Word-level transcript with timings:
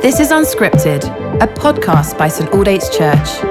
This 0.00 0.18
is 0.18 0.30
Unscripted, 0.30 1.04
a 1.40 1.46
podcast 1.46 2.18
by 2.18 2.26
St 2.26 2.50
Aldate's 2.50 2.88
Church. 2.88 3.44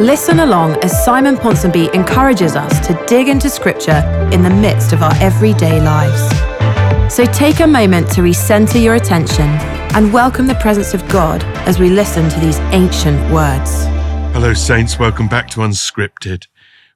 Listen 0.00 0.40
along 0.40 0.82
as 0.82 1.04
Simon 1.04 1.36
Ponsonby 1.36 1.92
encourages 1.94 2.56
us 2.56 2.86
to 2.86 2.94
dig 3.06 3.28
into 3.28 3.50
Scripture 3.50 4.02
in 4.32 4.42
the 4.42 4.48
midst 4.48 4.92
of 4.94 5.02
our 5.02 5.14
everyday 5.16 5.80
lives. 5.80 7.14
So 7.14 7.26
take 7.26 7.60
a 7.60 7.66
moment 7.66 8.10
to 8.12 8.22
recenter 8.22 8.82
your 8.82 8.94
attention 8.94 9.48
and 9.94 10.12
welcome 10.12 10.46
the 10.46 10.54
presence 10.54 10.94
of 10.94 11.06
God 11.08 11.42
as 11.66 11.78
we 11.78 11.90
listen 11.90 12.30
to 12.30 12.40
these 12.40 12.58
ancient 12.72 13.20
words. 13.30 13.84
Hello, 14.32 14.54
Saints. 14.54 14.98
Welcome 14.98 15.28
back 15.28 15.50
to 15.50 15.60
Unscripted. 15.60 16.46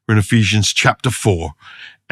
We're 0.09 0.15
in 0.15 0.19
Ephesians 0.19 0.73
chapter 0.73 1.11
4, 1.11 1.53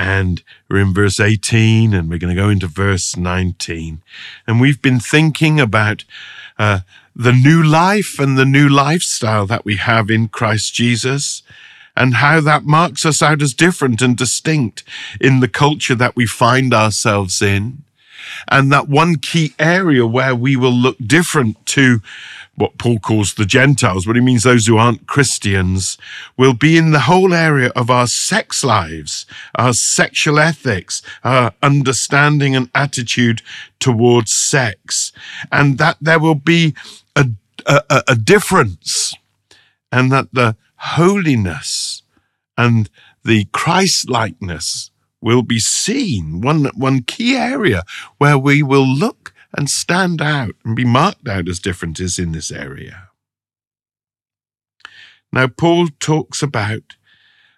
and 0.00 0.42
we're 0.70 0.78
in 0.78 0.94
verse 0.94 1.20
18, 1.20 1.92
and 1.92 2.08
we're 2.08 2.18
going 2.18 2.34
to 2.34 2.42
go 2.42 2.48
into 2.48 2.66
verse 2.66 3.18
19. 3.18 4.00
And 4.46 4.58
we've 4.58 4.80
been 4.80 4.98
thinking 4.98 5.60
about 5.60 6.04
uh, 6.58 6.80
the 7.14 7.34
new 7.34 7.62
life 7.62 8.18
and 8.18 8.38
the 8.38 8.46
new 8.46 8.66
lifestyle 8.66 9.44
that 9.48 9.66
we 9.66 9.76
have 9.76 10.10
in 10.10 10.28
Christ 10.28 10.72
Jesus 10.72 11.42
and 11.94 12.14
how 12.14 12.40
that 12.40 12.64
marks 12.64 13.04
us 13.04 13.20
out 13.20 13.42
as 13.42 13.52
different 13.52 14.00
and 14.00 14.16
distinct 14.16 14.84
in 15.20 15.40
the 15.40 15.48
culture 15.48 15.96
that 15.96 16.16
we 16.16 16.24
find 16.24 16.72
ourselves 16.72 17.42
in. 17.42 17.82
And 18.48 18.72
that 18.72 18.88
one 18.88 19.16
key 19.16 19.54
area 19.58 20.06
where 20.06 20.34
we 20.34 20.56
will 20.56 20.72
look 20.72 20.96
different 20.98 21.64
to 21.66 22.00
what 22.60 22.76
Paul 22.78 22.98
calls 22.98 23.34
the 23.34 23.46
Gentiles, 23.46 24.04
but 24.04 24.16
he 24.16 24.20
means 24.20 24.42
those 24.42 24.66
who 24.66 24.76
aren't 24.76 25.06
Christians, 25.06 25.96
will 26.36 26.52
be 26.52 26.76
in 26.76 26.90
the 26.90 27.00
whole 27.00 27.32
area 27.32 27.70
of 27.74 27.88
our 27.90 28.06
sex 28.06 28.62
lives, 28.62 29.24
our 29.54 29.72
sexual 29.72 30.38
ethics, 30.38 31.00
our 31.24 31.54
understanding 31.62 32.54
and 32.54 32.68
attitude 32.74 33.40
towards 33.78 34.32
sex, 34.32 35.10
and 35.50 35.78
that 35.78 35.96
there 36.00 36.18
will 36.18 36.34
be 36.34 36.74
a, 37.16 37.30
a, 37.66 38.02
a 38.08 38.14
difference, 38.14 39.14
and 39.90 40.12
that 40.12 40.28
the 40.32 40.54
holiness 40.76 42.02
and 42.58 42.90
the 43.24 43.46
Christ 43.52 44.10
likeness 44.10 44.89
will 45.20 45.42
be 45.42 45.58
seen. 45.58 46.40
One, 46.40 46.66
one 46.74 47.02
key 47.02 47.36
area 47.36 47.82
where 48.18 48.38
we 48.38 48.62
will 48.62 48.86
look 48.86 49.32
and 49.56 49.68
stand 49.68 50.22
out 50.22 50.54
and 50.64 50.76
be 50.76 50.84
marked 50.84 51.28
out 51.28 51.48
as 51.48 51.58
different 51.58 52.00
is 52.00 52.18
in 52.18 52.32
this 52.32 52.50
area. 52.50 53.08
Now, 55.32 55.46
Paul 55.48 55.88
talks 55.98 56.42
about 56.42 56.96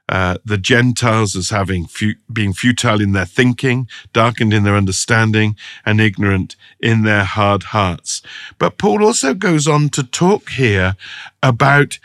uh, 0.09 0.37
the 0.45 0.59
Gentiles 0.59 1.35
as 1.37 1.51
having 1.51 1.87
fu- 1.87 2.17
being 2.31 2.53
futile 2.53 3.01
in 3.01 3.13
their 3.13 3.25
thinking, 3.25 3.89
darkened 4.13 4.53
in 4.53 4.65
their 4.65 4.77
understanding, 4.77 5.57
and 5.87 6.01
ignorant 6.01 6.57
in 6.81 7.03
their 7.03 7.25
hard 7.25 7.63
hearts. 7.65 8.21
But 8.59 8.79
Paul 8.79 9.05
also 9.05 9.33
goes 9.33 9.67
on 9.67 9.89
to 9.91 10.03
talk 10.03 10.51
here 10.51 10.97
about 11.43 11.99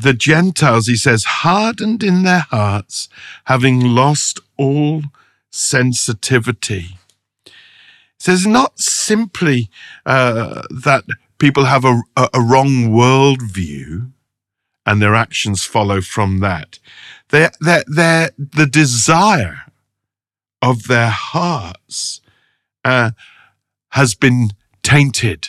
the 0.00 0.14
Gentiles, 0.14 0.86
he 0.86 0.96
says, 0.96 1.24
hardened 1.24 2.02
in 2.02 2.22
their 2.22 2.46
hearts, 2.50 3.08
having 3.44 3.80
lost 3.80 4.40
all 4.60 5.02
sensitivity. 5.50 6.98
He 7.44 7.52
says, 8.18 8.46
not 8.46 8.78
simply 8.78 9.70
uh, 10.04 10.62
that 10.70 11.04
people 11.38 11.64
have 11.64 11.84
a, 11.84 12.02
a 12.16 12.40
wrong 12.40 12.90
worldview 12.90 14.12
and 14.84 15.00
their 15.00 15.14
actions 15.14 15.64
follow 15.64 16.00
from 16.00 16.40
that. 16.40 16.78
They're, 17.30 17.52
they're, 17.60 17.84
they're, 17.86 18.30
the 18.36 18.66
desire 18.66 19.62
of 20.60 20.88
their 20.88 21.10
hearts 21.10 22.20
uh, 22.84 23.12
has 23.90 24.14
been 24.14 24.50
tainted 24.82 25.48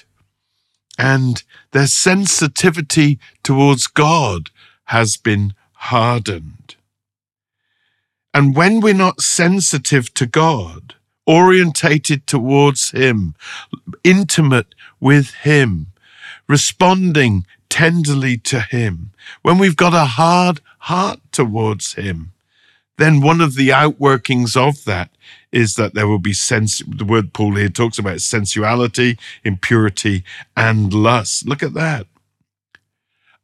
and 0.97 1.43
their 1.71 1.87
sensitivity 1.87 3.19
towards 3.43 3.87
God 3.87 4.49
has 4.85 5.17
been 5.17 5.53
hardened. 5.73 6.75
And 8.33 8.55
when 8.55 8.79
we're 8.79 8.93
not 8.93 9.21
sensitive 9.21 10.13
to 10.15 10.25
God, 10.25 10.95
orientated 11.27 12.27
towards 12.27 12.91
Him, 12.91 13.35
intimate 14.03 14.73
with 14.99 15.31
Him, 15.31 15.87
responding 16.47 17.45
tenderly 17.69 18.37
to 18.37 18.61
Him, 18.61 19.11
when 19.41 19.57
we've 19.57 19.75
got 19.75 19.93
a 19.93 20.05
hard 20.05 20.61
heart 20.79 21.19
towards 21.31 21.93
Him, 21.93 22.31
then 22.97 23.21
one 23.21 23.41
of 23.41 23.55
the 23.55 23.69
outworkings 23.69 24.55
of 24.55 24.85
that 24.85 25.09
is 25.51 25.75
that 25.75 25.93
there 25.93 26.07
will 26.07 26.19
be 26.19 26.33
sense. 26.33 26.81
The 26.87 27.05
word 27.05 27.33
Paul 27.33 27.55
here 27.55 27.69
talks 27.69 27.97
about 27.97 28.21
sensuality, 28.21 29.17
impurity, 29.43 30.23
and 30.55 30.93
lust. 30.93 31.47
Look 31.47 31.63
at 31.63 31.73
that. 31.73 32.07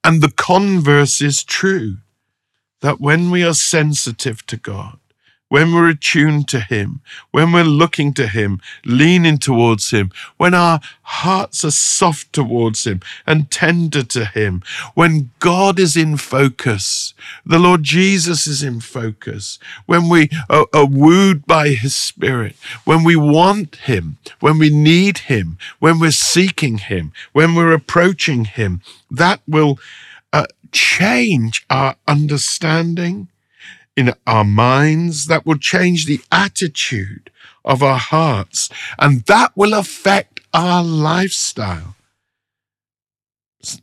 And 0.04 0.22
the 0.22 0.32
converse 0.32 1.22
is 1.22 1.44
true 1.44 1.98
that 2.82 3.00
when 3.00 3.32
we 3.32 3.44
are 3.44 3.54
sensitive 3.54 4.46
to 4.48 4.58
God, 4.58 5.00
when 5.50 5.74
we're 5.74 5.90
attuned 5.90 6.48
to 6.50 6.60
Him, 6.60 7.02
when 7.32 7.52
we're 7.52 7.64
looking 7.64 8.14
to 8.16 8.28
Him, 8.28 8.60
leaning 8.86 9.38
towards 9.38 9.92
Him, 9.92 10.12
when 10.38 10.54
our 10.54 10.80
hearts 11.04 11.64
are 11.64 11.72
soft 11.72 12.34
towards 12.34 12.86
Him 12.86 13.00
and 13.26 13.50
tender 13.50 14.04
to 14.04 14.26
Him, 14.26 14.62
when 14.94 15.32
God 15.40 15.80
is 15.80 15.96
in 15.96 16.18
focus, 16.18 17.14
the 17.46 17.60
Lord 17.60 17.84
Jesus 17.84 18.46
is 18.46 18.62
in 18.62 18.82
focus, 18.82 19.58
when 19.86 20.10
we 20.10 20.30
are, 20.50 20.68
are 20.74 20.86
wooed 20.86 21.46
by 21.46 21.70
His 21.70 21.96
Spirit, 21.96 22.56
when 22.84 23.04
we 23.04 23.16
want 23.16 23.78
Him, 23.78 24.18
when 24.40 24.58
we 24.58 24.70
need 24.70 25.20
Him, 25.20 25.58
when 25.80 26.00
we're 26.00 26.12
seeking 26.12 26.78
Him, 26.78 27.14
when 27.32 27.56
we're 27.56 27.74
approaching 27.74 28.46
Him, 28.46 28.82
that 29.10 29.40
will 29.48 29.80
change 30.72 31.66
our 31.70 31.96
understanding 32.08 33.30
in 33.96 34.14
our 34.28 34.44
minds, 34.44 35.26
that 35.26 35.46
will 35.46 35.58
change 35.58 36.06
the 36.06 36.22
attitude 36.32 37.32
of 37.66 37.82
our 37.82 37.98
hearts, 37.98 38.70
and 39.00 39.22
that 39.22 39.52
will 39.56 39.74
affect 39.74 40.40
our 40.54 40.84
lifestyle. 40.84 41.96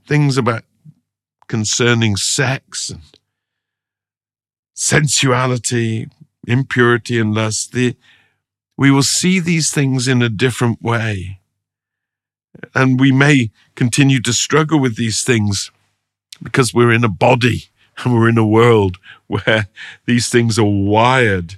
Things 0.06 0.38
about 0.38 0.62
concerning 1.48 2.16
sex 2.16 2.90
and 2.90 3.02
sensuality, 4.74 6.08
impurity, 6.46 7.18
and 7.18 7.34
lust, 7.34 7.72
the, 7.72 7.96
we 8.76 8.90
will 8.90 9.02
see 9.02 9.40
these 9.40 9.70
things 9.70 10.08
in 10.08 10.22
a 10.22 10.28
different 10.28 10.82
way. 10.82 11.40
And 12.74 13.00
we 13.00 13.12
may 13.12 13.50
continue 13.74 14.20
to 14.22 14.32
struggle 14.32 14.78
with 14.78 14.96
these 14.96 15.22
things 15.22 15.70
because 16.42 16.74
we're 16.74 16.92
in 16.92 17.04
a 17.04 17.08
body 17.08 17.64
and 17.98 18.14
we're 18.14 18.28
in 18.28 18.38
a 18.38 18.46
world 18.46 18.98
where 19.26 19.68
these 20.06 20.28
things 20.28 20.58
are 20.58 20.64
wired 20.64 21.56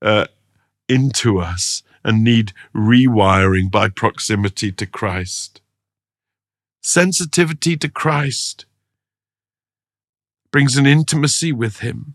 uh, 0.00 0.26
into 0.88 1.38
us 1.38 1.82
and 2.04 2.24
need 2.24 2.52
rewiring 2.74 3.70
by 3.70 3.88
proximity 3.88 4.72
to 4.72 4.86
Christ. 4.86 5.60
Sensitivity 6.82 7.76
to 7.76 7.88
Christ 7.88 8.66
brings 10.50 10.76
an 10.76 10.86
intimacy 10.86 11.52
with 11.52 11.78
Him. 11.78 12.14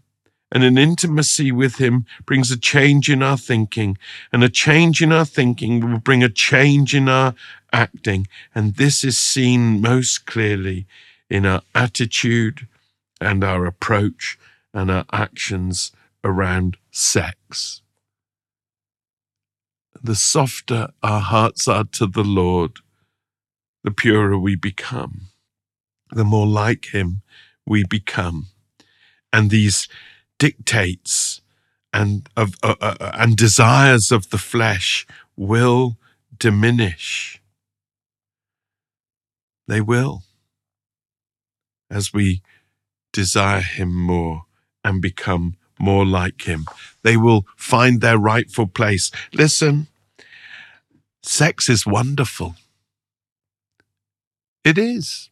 And 0.52 0.64
an 0.64 0.78
intimacy 0.78 1.52
with 1.52 1.76
Him 1.76 2.06
brings 2.26 2.52
a 2.52 2.58
change 2.58 3.10
in 3.10 3.22
our 3.22 3.38
thinking. 3.38 3.98
And 4.32 4.44
a 4.44 4.50
change 4.50 5.02
in 5.02 5.12
our 5.12 5.26
thinking 5.26 5.92
will 5.92 6.00
bring 6.00 6.24
a 6.24 6.30
change 6.30 6.96
in 6.96 7.10
our 7.10 7.34
acting. 7.74 8.28
And 8.56 8.76
this 8.76 9.04
is 9.04 9.18
seen 9.18 9.82
most 9.82 10.26
clearly 10.26 10.86
in 11.30 11.46
our 11.46 11.62
attitude 11.76 12.68
and 13.20 13.44
our 13.44 13.66
approach 13.66 14.38
and 14.74 14.92
our 14.92 15.06
actions 15.12 15.92
around 16.24 16.78
sex. 16.92 17.82
The 20.02 20.16
softer 20.16 20.90
our 21.02 21.22
hearts 21.22 21.68
are 21.68 21.86
to 21.94 22.06
the 22.06 22.24
Lord, 22.24 22.80
the 23.84 23.92
purer 23.92 24.38
we 24.38 24.56
become, 24.56 25.28
the 26.12 26.24
more 26.24 26.48
like 26.48 26.94
Him 26.94 27.22
we 27.66 27.84
become. 27.84 28.48
And 29.34 29.50
these 29.50 29.88
dictates 30.38 31.42
and, 31.92 32.30
of, 32.38 32.56
uh, 32.62 32.76
uh, 32.80 32.96
uh 33.00 33.12
and 33.16 33.36
desires 33.36 34.12
of 34.12 34.30
the 34.30 34.38
flesh 34.38 35.08
will 35.36 35.98
diminish. 36.38 37.42
They 39.68 39.82
will. 39.82 40.24
As 41.90 42.14
we 42.14 42.42
desire 43.14 43.62
Him 43.62 43.94
more 43.94 44.44
and 44.84 45.02
become 45.02 45.56
more 45.80 46.06
like 46.06 46.44
Him. 46.44 46.66
They 47.04 47.18
will 47.18 47.46
find 47.56 48.02
their 48.02 48.18
rightful 48.18 48.68
place. 48.68 49.12
Listen, 49.34 49.88
sex 51.24 51.70
is 51.70 51.86
wonderful. 51.86 52.56
It 54.64 54.78
is. 54.78 55.30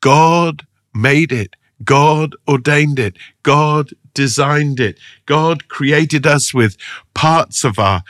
God 0.00 0.66
made 0.94 1.32
it. 1.32 1.56
God 1.82 2.36
ordained 2.46 2.98
it. 2.98 3.16
God 3.42 3.90
designed 4.14 4.80
it. 4.80 4.98
God 5.26 5.68
created 5.68 6.26
us 6.26 6.52
with 6.52 6.76
parts 7.14 7.64
of 7.64 7.78
our 7.78 8.02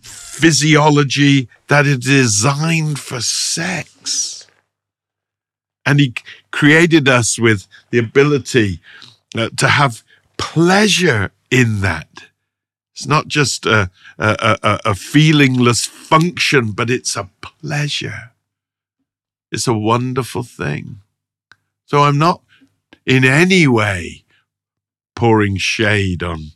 physiology 0.00 1.48
that 1.68 1.86
are 1.86 1.96
designed 1.96 2.98
for 2.98 3.20
sex. 3.20 4.43
And 5.86 6.00
He 6.00 6.14
created 6.50 7.08
us 7.08 7.38
with 7.38 7.66
the 7.90 7.98
ability 7.98 8.80
uh, 9.36 9.50
to 9.56 9.68
have 9.68 10.02
pleasure 10.36 11.32
in 11.50 11.80
that. 11.80 12.24
It's 12.94 13.06
not 13.06 13.26
just 13.28 13.66
a, 13.66 13.90
a, 14.18 14.58
a, 14.62 14.80
a 14.84 14.90
feelingless 14.92 15.86
function, 15.86 16.72
but 16.72 16.90
it's 16.90 17.16
a 17.16 17.28
pleasure. 17.42 18.30
It's 19.50 19.66
a 19.66 19.74
wonderful 19.74 20.44
thing. 20.44 21.00
So 21.86 22.02
I'm 22.02 22.18
not 22.18 22.42
in 23.04 23.24
any 23.24 23.66
way 23.66 24.24
pouring 25.14 25.56
shade 25.56 26.22
on 26.22 26.52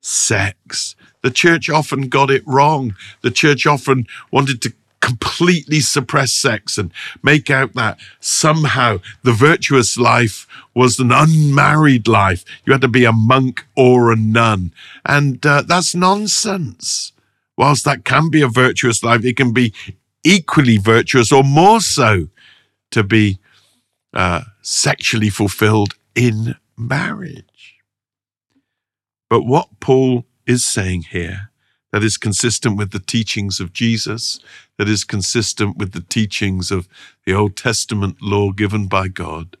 sex. 0.00 0.96
The 1.22 1.30
church 1.30 1.68
often 1.68 2.08
got 2.08 2.30
it 2.30 2.42
wrong. 2.46 2.94
The 3.22 3.30
church 3.30 3.66
often 3.66 4.06
wanted 4.30 4.62
to 4.62 4.72
completely 5.08 5.80
suppress 5.80 6.32
sex 6.32 6.78
and 6.78 6.92
make 7.22 7.50
out 7.50 7.74
that 7.74 7.98
somehow 8.20 8.98
the 9.22 9.32
virtuous 9.32 9.96
life 9.96 10.46
was 10.74 10.98
an 10.98 11.12
unmarried 11.12 12.06
life. 12.06 12.44
You 12.64 12.72
had 12.72 12.82
to 12.82 12.88
be 12.88 13.04
a 13.04 13.12
monk 13.12 13.66
or 13.76 14.12
a 14.12 14.16
nun. 14.16 14.72
And 15.04 15.44
uh, 15.44 15.62
that's 15.62 15.94
nonsense. 15.94 17.12
Whilst 17.56 17.84
that 17.84 18.04
can 18.04 18.30
be 18.30 18.42
a 18.42 18.48
virtuous 18.48 19.02
life, 19.02 19.24
it 19.24 19.36
can 19.36 19.52
be 19.52 19.72
equally 20.24 20.76
virtuous 20.76 21.32
or 21.32 21.42
more 21.42 21.80
so 21.80 22.28
to 22.90 23.02
be 23.02 23.38
uh, 24.12 24.42
sexually 24.62 25.30
fulfilled 25.30 25.94
in 26.14 26.56
marriage. 26.76 27.76
But 29.30 29.42
what 29.42 29.80
Paul 29.80 30.24
is 30.46 30.66
saying 30.66 31.02
here 31.10 31.50
that 31.92 32.02
is 32.02 32.16
consistent 32.16 32.76
with 32.76 32.90
the 32.90 32.98
teachings 32.98 33.60
of 33.60 33.72
Jesus, 33.72 34.40
that 34.76 34.88
is 34.88 35.04
consistent 35.04 35.76
with 35.76 35.92
the 35.92 36.02
teachings 36.02 36.70
of 36.70 36.88
the 37.24 37.32
Old 37.32 37.56
Testament 37.56 38.16
law 38.20 38.50
given 38.52 38.86
by 38.86 39.08
God, 39.08 39.56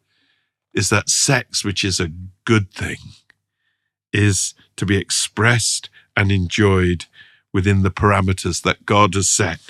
is 0.74 0.90
that 0.90 1.08
sex, 1.08 1.64
which 1.64 1.84
is 1.84 1.98
a 1.98 2.12
good 2.44 2.70
thing, 2.70 2.98
is 4.12 4.54
to 4.76 4.86
be 4.86 4.96
expressed 4.96 5.90
and 6.16 6.30
enjoyed 6.30 7.06
within 7.52 7.82
the 7.82 7.90
parameters 7.90 8.62
that 8.62 8.84
God 8.84 9.14
has 9.14 9.28
set, 9.28 9.60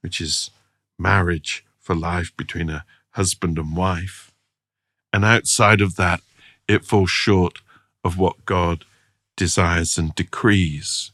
which 0.00 0.20
is 0.20 0.50
marriage 0.98 1.64
for 1.80 1.94
life 1.94 2.32
between 2.36 2.70
a 2.70 2.84
husband 3.10 3.58
and 3.58 3.76
wife. 3.76 4.30
And 5.12 5.24
outside 5.24 5.80
of 5.80 5.96
that, 5.96 6.20
it 6.68 6.84
falls 6.84 7.10
short 7.10 7.60
of 8.04 8.18
what 8.18 8.44
God 8.44 8.84
desires 9.36 9.96
and 9.96 10.14
decrees. 10.14 11.12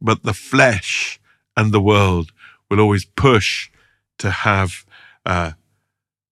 But 0.00 0.22
the 0.22 0.34
flesh 0.34 1.20
and 1.56 1.72
the 1.72 1.80
world 1.80 2.30
will 2.70 2.80
always 2.80 3.04
push 3.04 3.70
to 4.18 4.30
have 4.30 4.84
uh, 5.24 5.52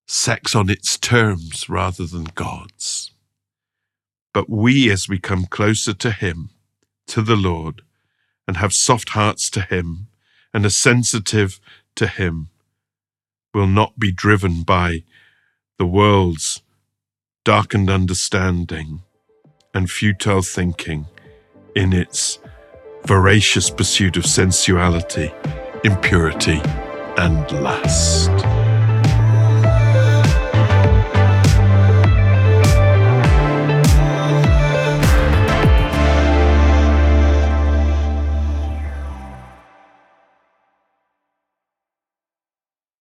sex 0.06 0.54
on 0.54 0.70
its 0.70 0.96
terms 0.98 1.68
rather 1.68 2.06
than 2.06 2.28
God's. 2.34 3.12
But 4.32 4.48
we, 4.48 4.90
as 4.90 5.08
we 5.08 5.18
come 5.18 5.46
closer 5.46 5.94
to 5.94 6.10
Him, 6.10 6.50
to 7.08 7.22
the 7.22 7.36
Lord, 7.36 7.82
and 8.46 8.58
have 8.58 8.72
soft 8.72 9.10
hearts 9.10 9.50
to 9.50 9.62
Him 9.62 10.08
and 10.52 10.64
are 10.64 10.70
sensitive 10.70 11.60
to 11.96 12.06
Him, 12.06 12.48
will 13.54 13.66
not 13.66 13.98
be 13.98 14.12
driven 14.12 14.62
by 14.62 15.02
the 15.78 15.86
world's 15.86 16.62
darkened 17.44 17.88
understanding 17.88 19.02
and 19.72 19.90
futile 19.90 20.42
thinking 20.42 21.06
in 21.74 21.92
its 21.92 22.38
voracious 23.06 23.70
pursuit 23.70 24.16
of 24.16 24.26
sensuality, 24.26 25.32
impurity, 25.84 26.60
and 27.16 27.50
lust. 27.62 28.55